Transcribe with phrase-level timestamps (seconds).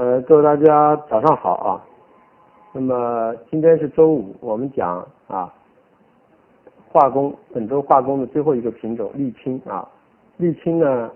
[0.00, 1.84] 呃，各位大家早上好啊。
[2.72, 5.52] 那么今天是周五，我们讲啊，
[6.88, 9.86] 化工本周化工的最后一个品种沥青啊。
[10.38, 11.10] 沥青呢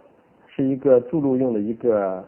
[0.47, 2.23] 是一个注入用的一个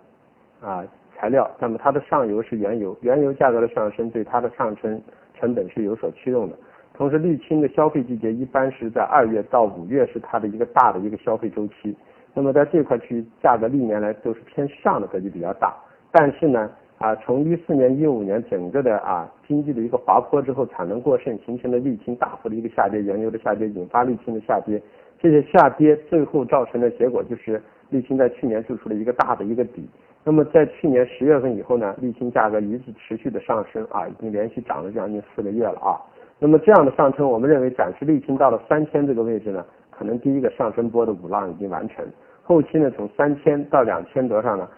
[0.62, 0.82] 啊
[1.14, 4.98] 材料，那么它的上游是原油，原油价格的上升对它的上升
[5.38, 6.57] 成本是有所驱动的。
[6.95, 11.95] 同时，沥青的消费季节一般是在二月到五月是它的一个大的一个消费周期。
[12.32, 15.77] 那么在这块区域，价格历年来都是偏上的格局比较大。
[16.11, 24.80] 但是呢，啊，从一四年、一五年整个的啊经济的一个滑坡之后，产能过剩形成的沥青大幅的一个下跌，原油的下跌引发沥青的下跌，
[25.19, 29.88] 这些下跌最后造成的结果就是沥青在去年做出了一个大的一个底。
[30.24, 36.01] 那么在去年十月份以后呢，沥青价格一直持续的上升啊，已经连续涨了将近四个月了啊。
[36.38, 42.04] 那么这样的上升，我们认为暂时沥青到了三千这个位置呢，可能第一个上升波的五浪已经完成。
[42.43, 44.68] 后期呢，从三千到两千多上呢，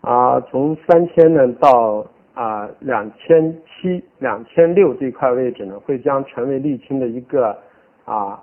[0.00, 7.56] 啊，从三千呢到啊两千七、两千六这块位置呢，会将成为沥青的一个
[8.04, 8.42] 啊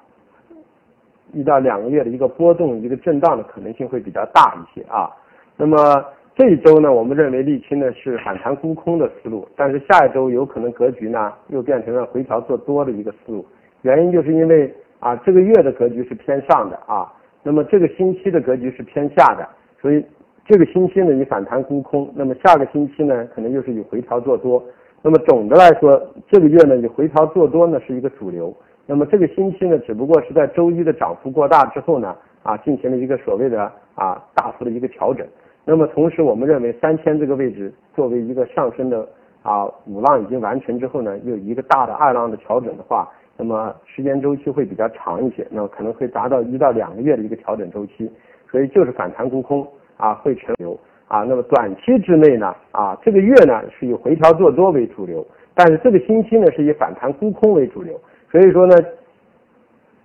[1.33, 5.09] 一到两个月的一个波动、一个震荡的可能性会比较大一些啊。
[5.55, 6.05] 那么
[6.35, 13.43] 这一周呢，我们认为沥青呢是反弹沽空的思路，但是下一周有可能格局呢又变成了回调做多的一个思路。
[13.81, 17.11] 原因就是因为啊这个月的格局是偏上的啊。
[17.41, 19.47] 那么这个星期的格局是偏下的，
[19.81, 20.05] 所以
[20.47, 24.63] 这个星期呢以反弹沽空，那么下个星期呢可能又是以回调做多。
[25.01, 28.55] 那么总的来说，这个月呢以回调做多呢是一个主流。
[28.85, 35.27] 那么这个星期呢只不过是在周一的涨幅过大之后呢啊进行了一个所谓的啊大幅的一个调整。
[35.65, 39.05] 那么同时我们认为三千这个位置作为一个上升的
[39.43, 43.11] 啊五浪已经完成之后呢又一个大的二浪的调整的话。
[43.39, 48.09] 那么时间周期会比较长一些，那么可能会达到一到两个月的一个调整周期，
[48.49, 51.23] 所以就是反弹沽空啊会成流啊。
[51.23, 57.99] 那么短期之内呢啊这个月呢是以回调做多为主流，但是这个星期呢是以反弹沽空为主流。
[58.31, 58.75] 所以说呢，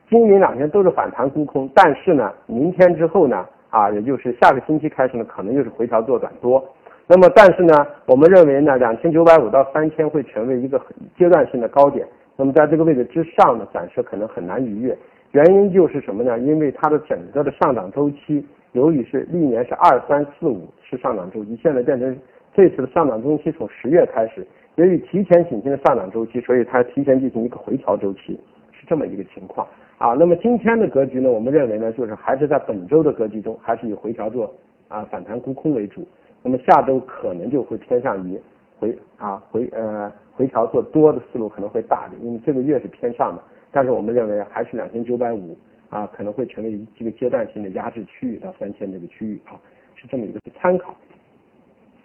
[0.08, 6.62] 今明两天都是反弹沽空，但是呢明天之后呢啊也就是下个星期开始呢可能又是回调做短多。
[7.06, 10.80] 那么但是呢我们认为呢两千九百五到三千会成为一个
[11.18, 12.06] 阶段性的高点。
[12.34, 14.96] 那么在这个位置之上呢，暂时可能很难逾越，
[15.32, 16.38] 原因就是什么呢？
[16.38, 22.16] 因为它的整个的上涨周期，由于是历年是二三四五是上涨周期，现在变成
[22.54, 24.46] 这次的上涨周期从十月开始，
[24.76, 28.38] 由于提前进行的上涨周期，所以它提前进行一个回调周期，
[28.72, 29.66] 是这么一个情况
[29.98, 30.14] 啊。
[30.14, 34.52] 那么今天的格局呢，我们认为呢，就是还是在本周的格局中，还是以回调做
[34.88, 36.06] 啊反弹沽空为主。
[36.42, 38.38] 那么下周可能就会偏向于
[38.78, 40.10] 回啊回呃。
[40.34, 45.54] 回调做多的思路可能会大点，因为这个月是偏上的，但是我们认为还是两千九百五
[45.92, 49.60] 啊，可能会成为这个阶段性的压制区域到三千这个区域啊，
[49.94, 50.94] 是这么一个参考。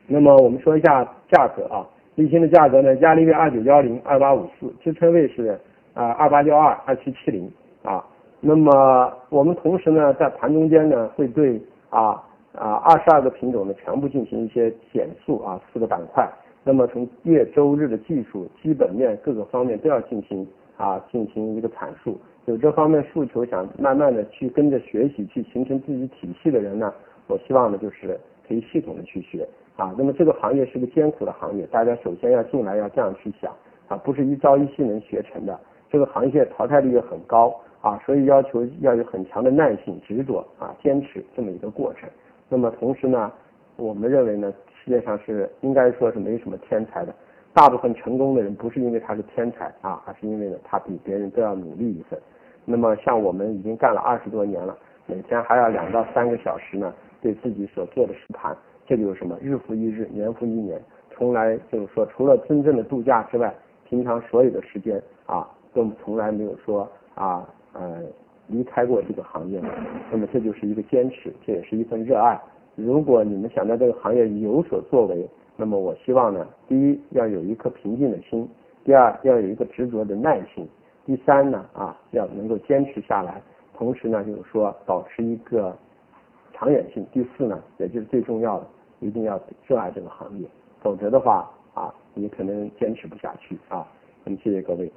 [0.05, 1.87] 那么我们说一下价格啊，
[2.17, 5.57] 沥青的价格呢，压力位二九幺零二八五四，支撑位是
[5.93, 7.49] 啊二八幺二二七七零
[7.81, 8.03] 啊。
[8.41, 11.57] 那么我们同时呢，在盘中间呢，会对
[11.89, 12.21] 啊
[12.53, 16.29] 啊二十二个品种呢全部进行一些减速啊，四个板块。
[16.65, 20.45] 那么从月、周、日的技术基本面各个方面都要进行
[20.77, 22.17] 啊进行一个阐述。
[22.45, 26.93] 有这方面诉求，想慢慢的去跟着学习，去形成自己体系的人呢，
[27.27, 28.17] 我希望呢就是
[28.47, 29.45] 可以系统的去学
[29.75, 29.93] 啊。
[29.97, 33.53] 那么这个行业是个艰苦的行业，大家首先要进来要这样去想
[33.89, 35.59] 啊，不是一朝一夕能学成的。
[35.89, 42.09] 这个行业淘汰率也很高啊，所以要求要有很强的耐性、执着啊、坚持这么一个过程。
[42.47, 43.31] 那么同时呢，
[43.75, 44.53] 我们认为呢。
[44.85, 47.13] 世界上是应该说是没什么天才的，
[47.57, 52.19] 大部分成功的人不是因为他是天才啊，而是因为呢他比别人都要努力一份。
[52.66, 60.79] 那么像我们已经干了二十多年了，每天还要两到三个小时呢，对自己所做的实盘，这就是什么日复一日，年复一年，
[61.09, 63.51] 从来就是说除了真正的度假之外，
[63.89, 67.44] 平常所有的时间啊，都从来没有说啊
[67.74, 68.03] 呃
[68.45, 69.59] 离开过这个行业。
[70.12, 72.39] 那么这就是一个坚持，这也是一份热爱。
[72.75, 75.27] 如果你们想在这个行业有所作为，
[75.59, 78.48] 那么我希望呢，第一要有一颗平静的心，
[78.83, 80.68] 第二要有一个执着的耐心，
[81.04, 83.42] 第三呢啊要能够坚持下来，
[83.74, 85.75] 同时呢就是说保持一个
[86.54, 88.68] 长远性，第四呢也就是最重要的，
[89.00, 90.48] 一定要热爱这个行业，
[90.80, 93.86] 否则的话啊你可能坚持不下去啊。
[94.24, 94.92] 那么谢谢各位。